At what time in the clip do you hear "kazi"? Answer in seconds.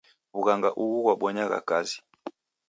1.69-1.97